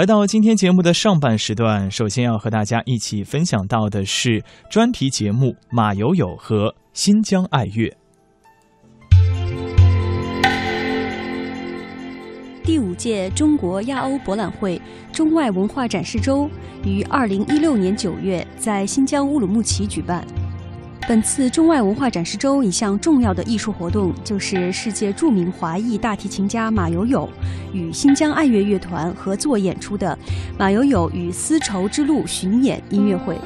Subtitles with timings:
[0.00, 7.86] 来到今天节目的上半时段，首先要和大家一起分享到的是专题节目《马友友和新疆爱乐》。
[12.64, 14.80] 第五届中国亚欧博览会
[15.12, 16.48] 中外文化展示周
[16.82, 20.26] 于二零一六年九月在新疆乌鲁木齐举办。
[21.08, 27.28] 本次中外文化展示周一项重要的艺术活动，就是世界著名华裔大提琴家马友友
[27.72, 30.16] 与新疆爱乐乐团合作演出的
[30.58, 33.36] 《马友友与丝绸之路》巡演音乐会。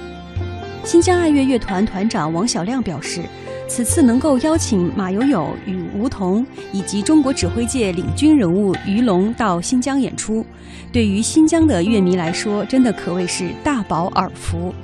[0.84, 3.22] 新疆爱乐乐团团长王小亮表示，
[3.66, 10.44] 此次能够邀请马友友与吴彤以及中国指挥界领军人物于龙到新疆演出，
[10.92, 14.74] 对于新疆的乐迷来说，真的可谓是大饱耳福。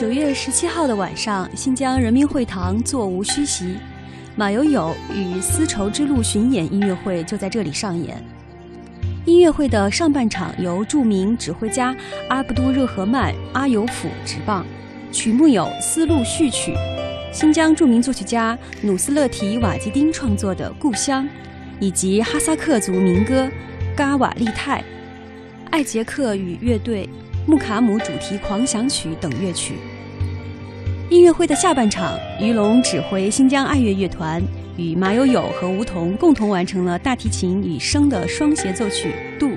[0.00, 3.76] 九月十七号的晚上，新疆人民会堂座无虚席，
[4.34, 8.16] 马友友与丝绸之路巡演音乐会就在这里上演。
[9.26, 11.94] 音乐会的上半场由著名指挥家
[12.30, 14.64] 阿布都热合曼阿尤甫执棒，
[15.12, 16.72] 曲目有《丝路序曲》，
[17.30, 21.24] 新疆著名作曲家努斯勒提瓦吉丁创作的《故乡》，
[21.78, 23.44] 以及哈萨克族民歌
[23.94, 24.80] 《嘎瓦利泰》，
[25.70, 27.06] 艾杰克与乐队。
[27.46, 29.72] 木卡姆主题狂想曲等乐曲。
[31.10, 34.40] 音乐会的下半场，于龙指挥新疆爱乐乐团
[34.76, 39.48] 与马友友和吴彤共同完成了大提琴与笙的双协奏曲《渡》。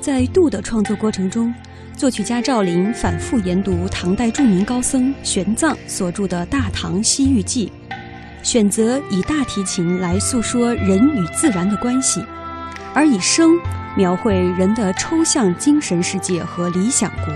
[0.00, 1.52] 在《杜》的创作过程中，
[1.94, 7.70] 作曲家赵琳反复研读唐代著名高僧玄奘所著的《大唐西域记》，
[8.42, 12.24] 选择以大提琴来诉说人与自然的关系，
[12.94, 13.60] 而以笙。
[13.96, 17.32] 描绘人的抽象精神世界和理想国，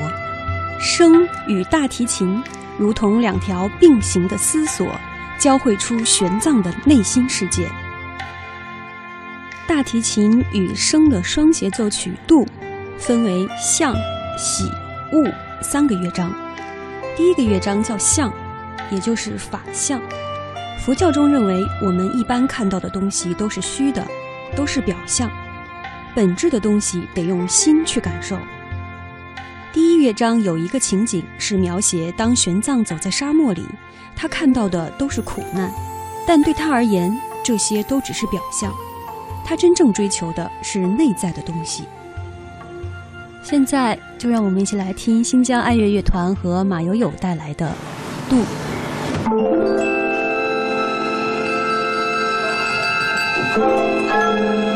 [0.78, 2.42] 声与大提琴
[2.78, 4.88] 如同两条并行的丝索，
[5.38, 7.68] 交汇出玄奘的内心世界。
[9.66, 12.44] 大提琴与声的双协奏曲《度》，
[12.96, 13.94] 分为象、
[14.38, 14.70] 喜、
[15.12, 15.26] 悟
[15.60, 16.32] 三个乐章。
[17.16, 18.32] 第一个乐章叫象，
[18.90, 20.00] 也就是法相。
[20.80, 24.06] 佛教中认为，我们一般看到的东西都是虚的，
[24.56, 25.28] 都是表象。
[26.14, 28.38] 本质的东西得用心去感受。
[29.70, 33.62] 第一乐章有一个情景是描写当玄奘走在沙漠里，
[34.16, 35.70] 他看到的都是苦难，
[36.26, 38.72] 但对他而言，这些都只是表象，
[39.44, 41.84] 他真正追求的是内在的东西。
[43.42, 47.70] 现在就让我们一起来听新疆爱乐乐团和马友友带来的
[48.30, 48.36] 《渡》。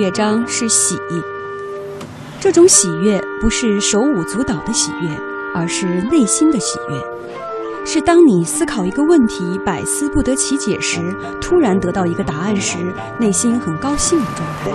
[0.00, 0.98] 乐章是喜，
[2.40, 5.10] 这种喜悦不是手舞足蹈的喜悦，
[5.54, 6.96] 而是内心的喜悦，
[7.84, 12.78] 是当你思考一个问题百思不得其解时，突然得到一个答案时，
[13.18, 14.70] 内心很高兴的状态。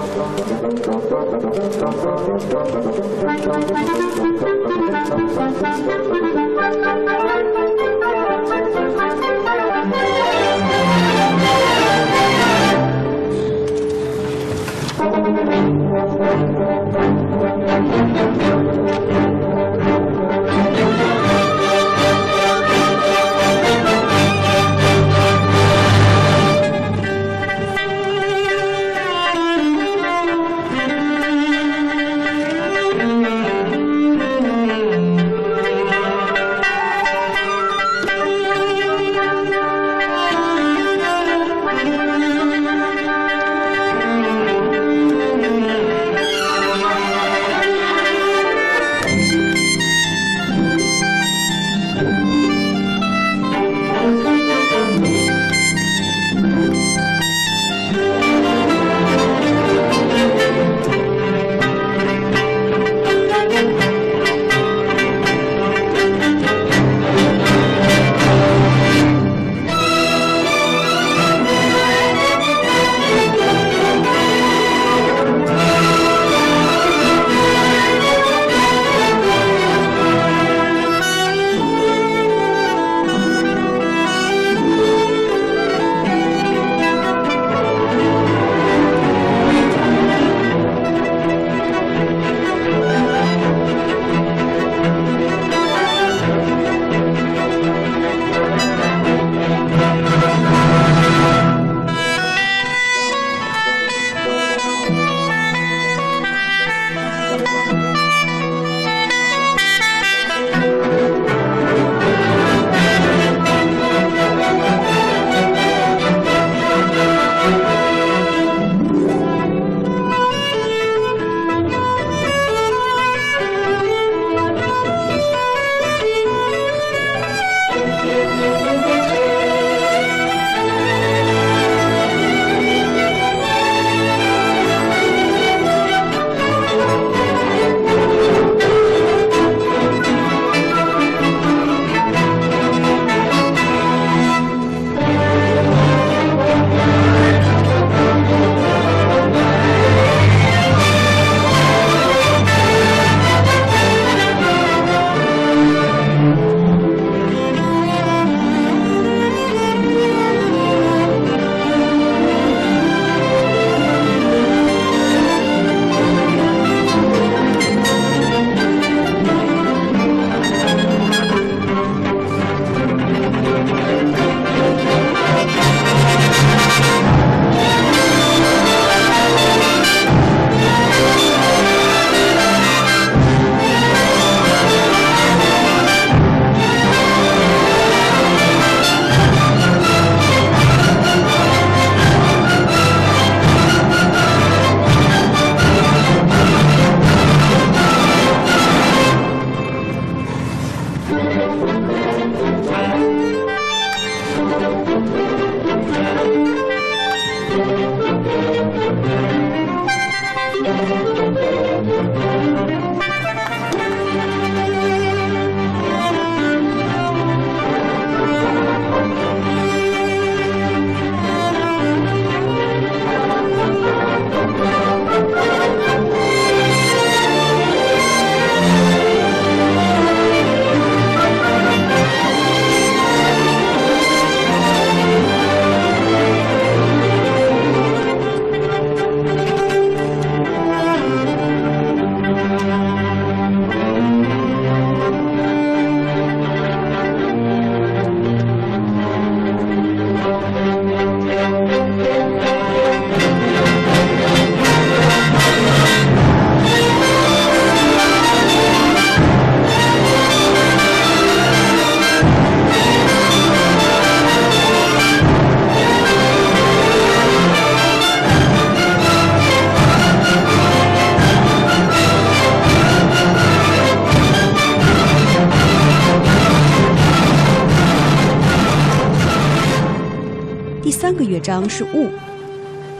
[281.45, 282.09] 章是雾，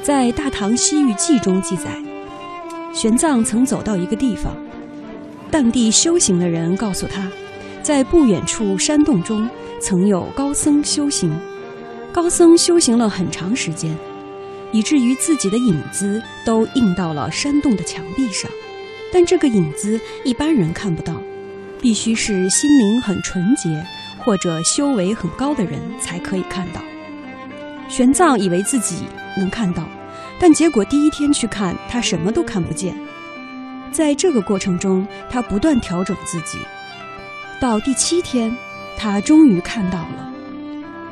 [0.04, 2.00] 在《大唐西域记》中记载，
[2.94, 4.56] 玄奘曾走到一个地方，
[5.50, 7.28] 当地修行的人告诉他，
[7.82, 9.50] 在不远处山洞中
[9.82, 11.36] 曾有高僧修行，
[12.14, 13.98] 高僧修行了很长时间，
[14.72, 18.48] 以至于自己的影子都映到了山洞的墙壁上，
[19.12, 21.16] 但这个影子一般人看不到，
[21.82, 23.84] 必须是心灵很纯洁
[24.20, 26.80] 或者修为很高的人才可以看到。
[27.88, 29.06] 玄奘以为自己
[29.38, 29.84] 能看到，
[30.39, 32.96] 但结果第一天去看，他什么都看不见。
[33.92, 36.58] 在这个过程中，他不断调整自己，
[37.62, 38.56] 到第七天，
[38.98, 40.34] 他终于看到了。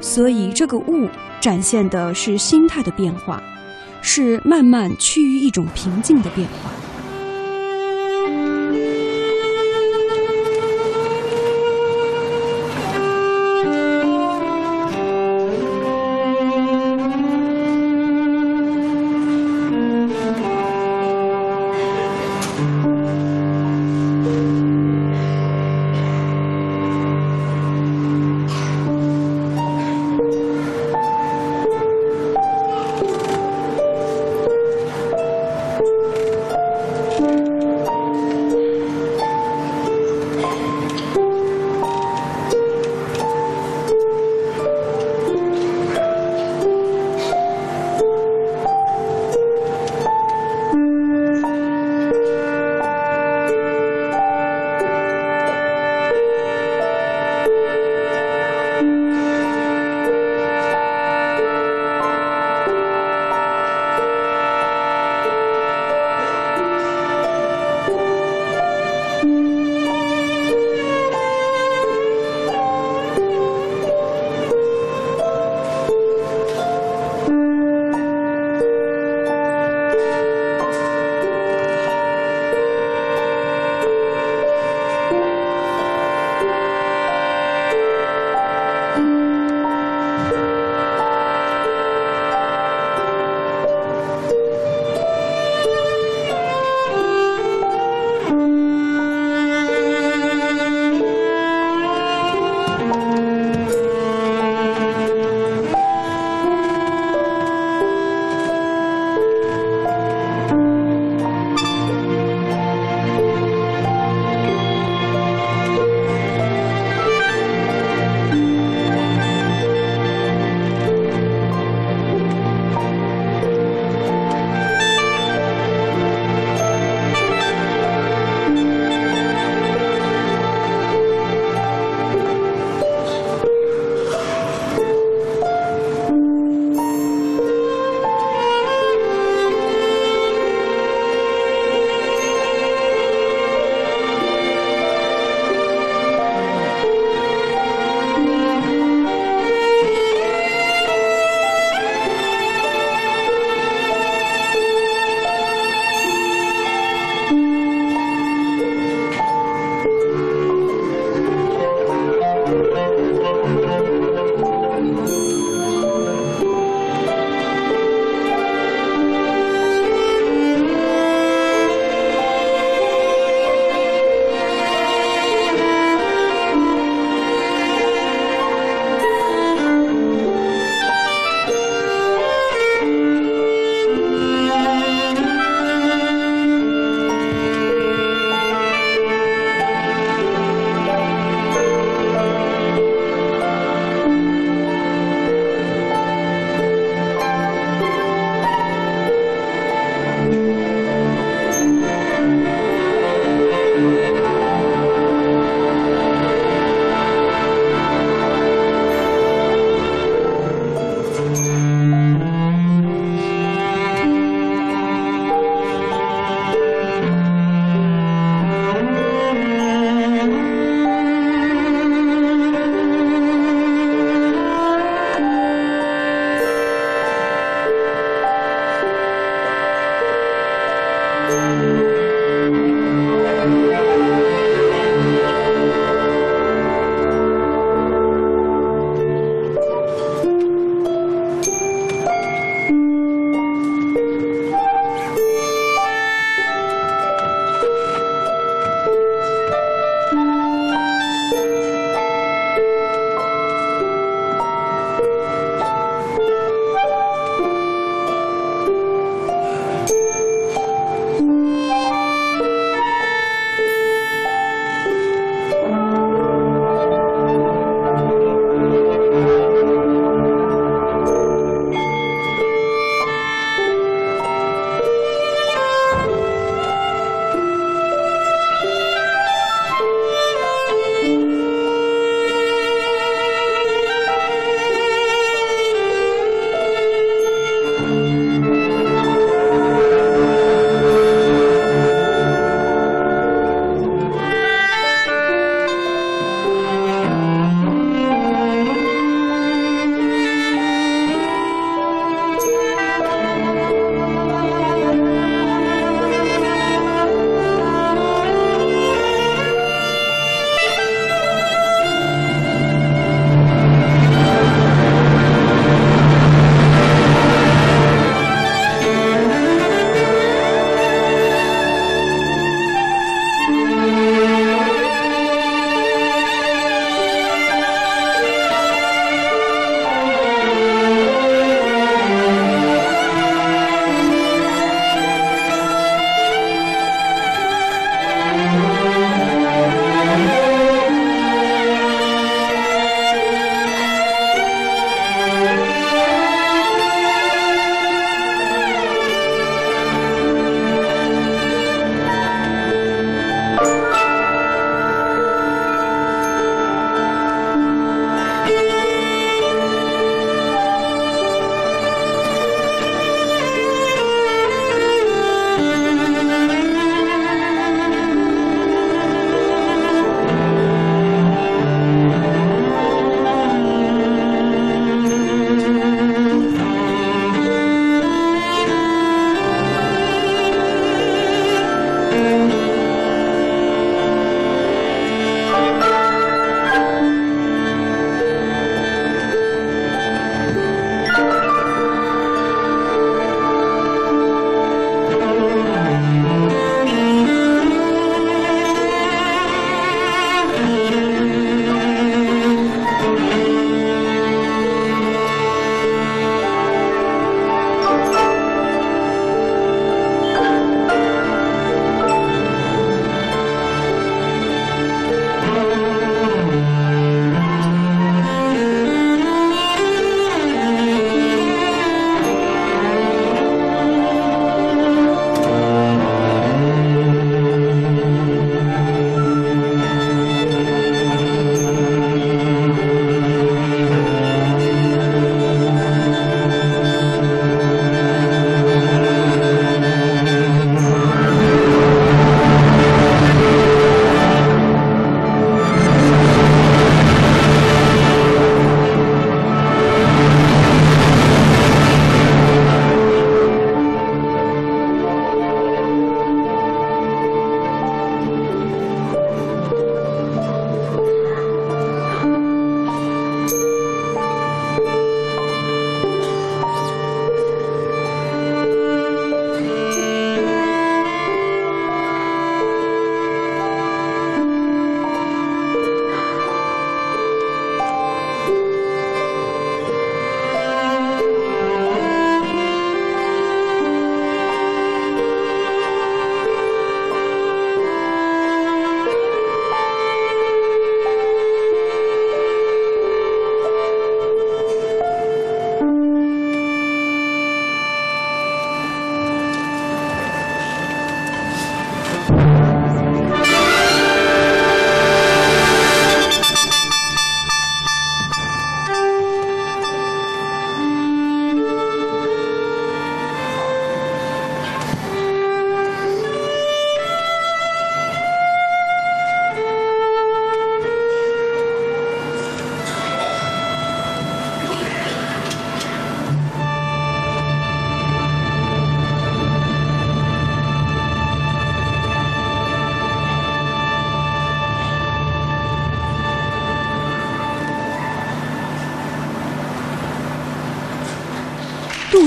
[0.01, 1.08] 所以，这个悟
[1.39, 3.42] 展现的是心态的变化，
[4.01, 6.70] 是慢慢趋于一种平静的变化。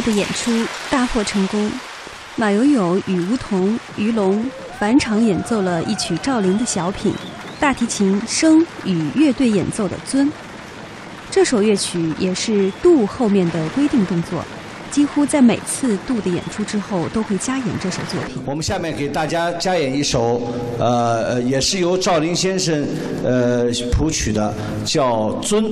[0.07, 1.71] 的演出大获成功。
[2.37, 7.12] 马友友与吴桐、于龙返场演奏了一曲赵琳的小品，
[7.59, 10.27] 大提琴、声与乐队演奏的《尊》。
[11.31, 14.45] 这首乐曲也是杜后面的规定动作。
[14.90, 18.42] 几乎在每次杜的演出之后，都会加演这首作品。
[18.46, 20.40] 我们下面给大家加演一首，
[20.79, 22.87] 呃，也是由赵林先生
[23.25, 25.64] 呃谱曲的，叫《尊》。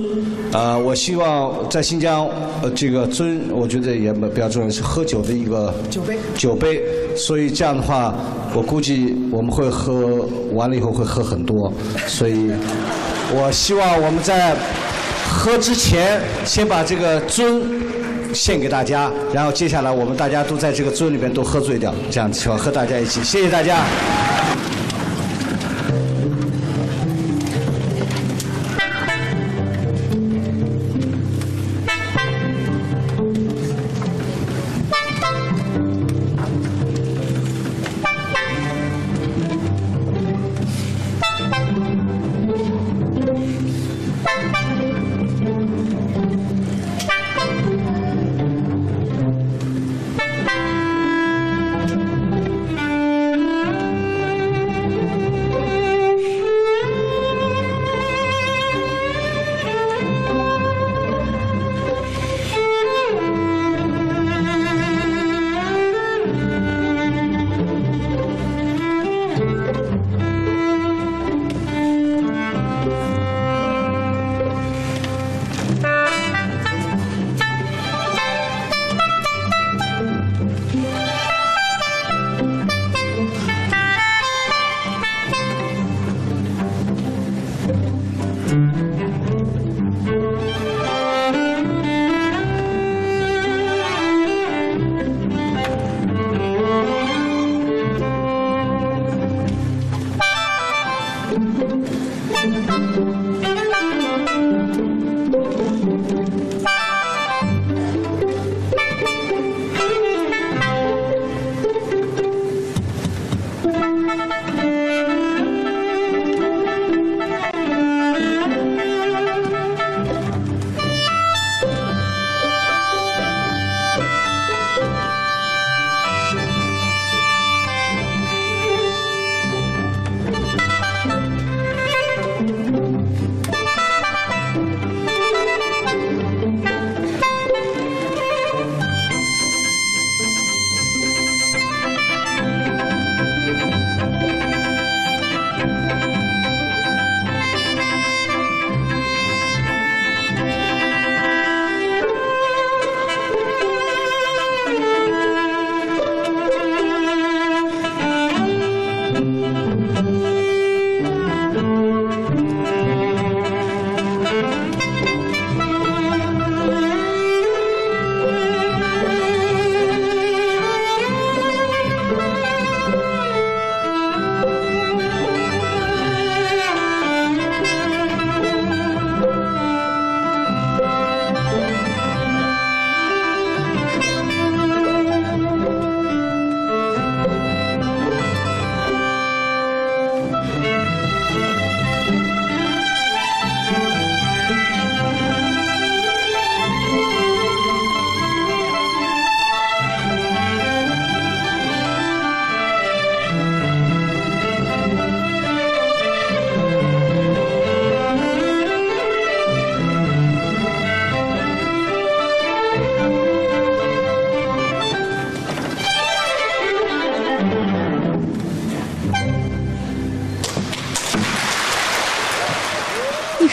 [0.53, 2.29] 啊，我希望在新疆，
[2.62, 6.18] 呃，这个尊，我觉得也比较重要，是喝酒的一个酒杯。
[6.37, 6.83] 酒杯，
[7.16, 8.14] 所以这样的话，
[8.55, 11.72] 我估计我们会喝完了以后会喝很多，
[12.07, 12.50] 所以
[13.33, 14.55] 我希望我们在
[15.29, 17.62] 喝之前先把这个尊。
[18.35, 24.34] 献给大家，然后接下来我们大家都在这个尊里边都喝醉掉，这样子和大家一起，谢谢大家。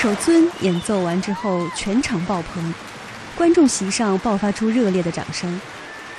[0.01, 2.73] 首《尊演奏完之后，全场爆棚，
[3.35, 5.61] 观众席上爆发出热烈的掌声。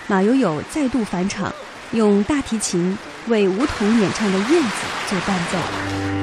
[0.06, 1.52] 马友友再度返场，
[1.90, 4.68] 用大提琴为吴彤演唱的《燕子》
[5.10, 6.21] 做伴奏。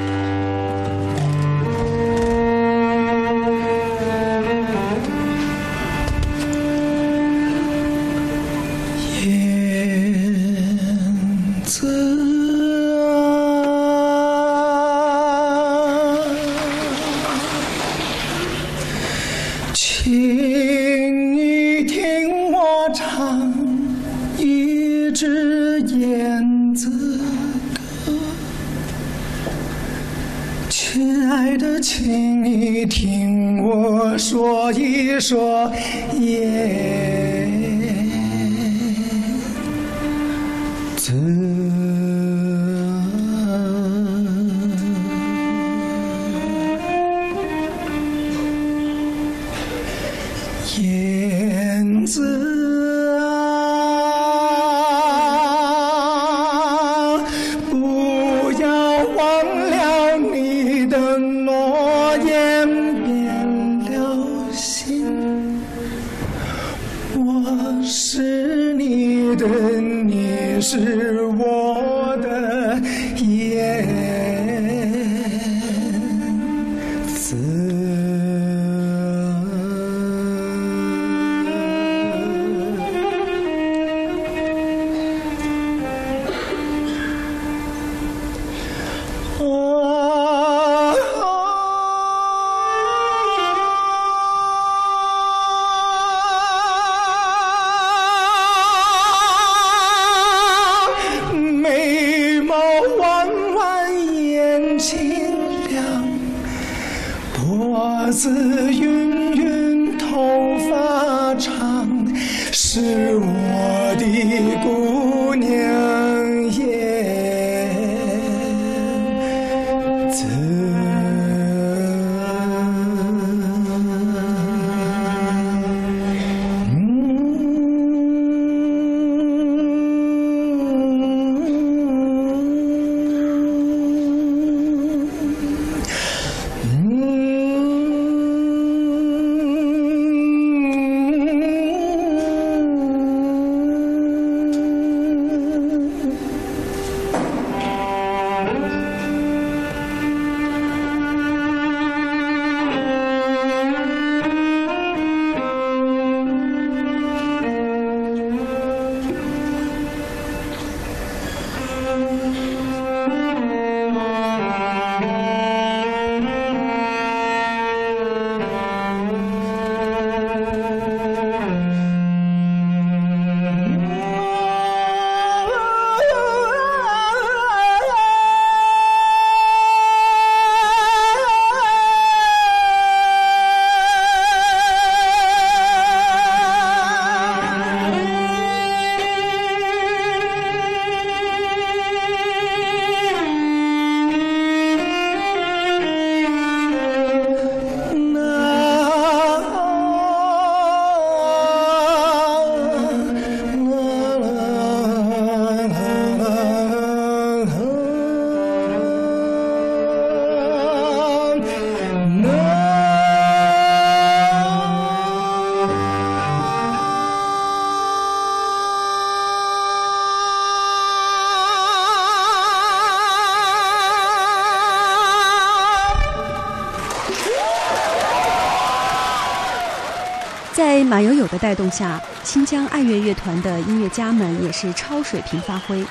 [230.90, 235.86] 马友友的带动下，新疆爱乐乐团的音乐家们也是超水平发挥。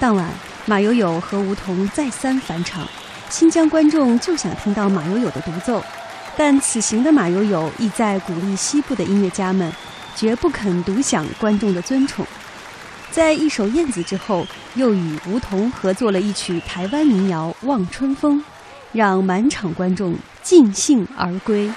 [0.00, 0.28] 当晚，
[0.66, 2.84] 马友友和吴彤再三返场，
[3.28, 5.80] 新疆观众就想听到马友友的独奏，
[6.36, 9.72] 但此行的马友友意在鼓励西部的音乐家们，
[10.16, 12.26] 绝不肯独享观众的尊宠。
[13.12, 18.38] 在一首《燕子》之后，又与吴彤合作了一曲台湾民谣《望春风》，
[18.90, 21.72] 让满场观众尽兴而归。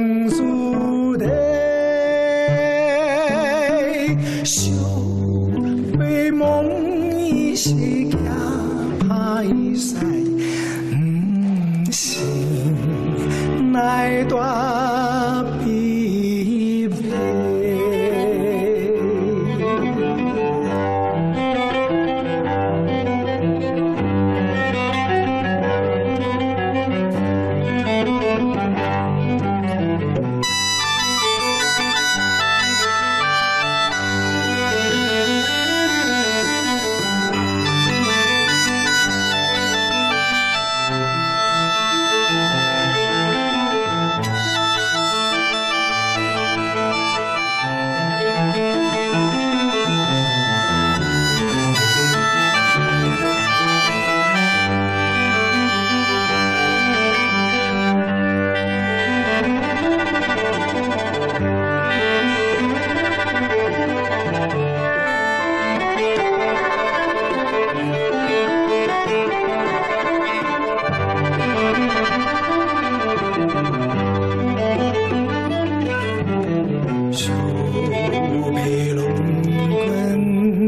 [0.00, 1.26] 梦足迹
[4.44, 4.72] 想
[5.98, 8.18] 美梦一时惊
[9.06, 9.76] 怕一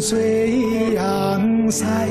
[0.02, 2.01] 醉阳山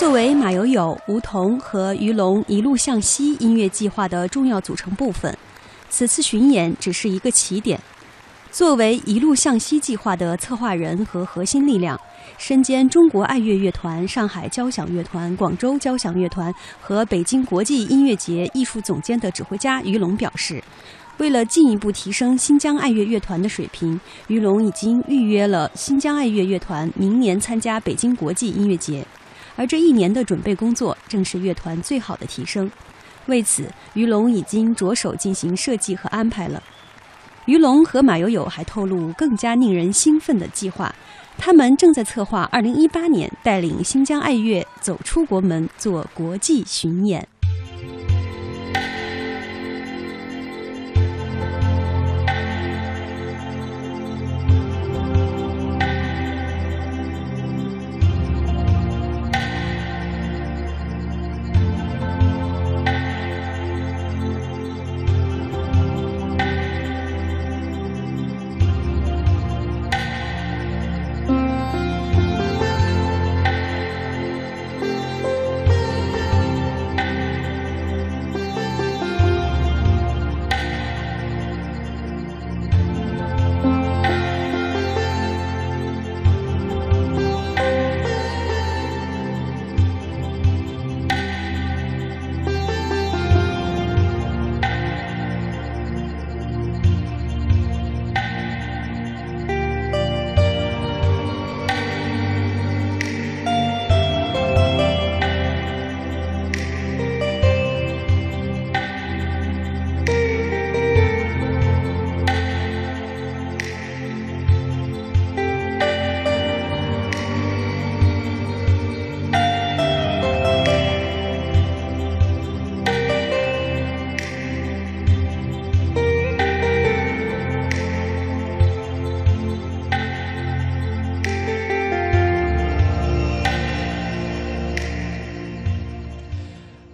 [0.00, 5.36] 作为马友友、吴彤和于龙一路向西音乐计划的重要组成部分，
[5.90, 7.78] 此次巡演只是一个起点。
[8.50, 12.00] 作为一路向西计划的策划人和核心力量，
[12.38, 20.64] 身兼中国爱乐乐团、上海交响乐团、广州交响乐团和北京国际音乐节艺术总监的指挥家于龙表示，
[21.18, 29.06] 为了进一步提升新疆爱乐乐团的水平，于龙已经预约了新疆爱乐乐团明年参加北京国际音乐节。
[29.56, 32.70] 而这一年的准备工作正是乐团最好的提升。
[33.26, 36.62] 为此，于龙已经着手进行设计和安排了。
[37.46, 40.94] 于龙和马友友还透露更加令人兴奋的计划，
[41.36, 47.26] 他们正在策划2018年带领新疆爱乐走出国门，做国际巡演。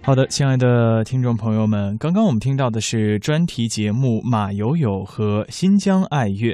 [0.07, 6.53] 好的，亲爱的听众朋友们，刚刚我们听到的是专题节目《马友友和新疆爱乐》。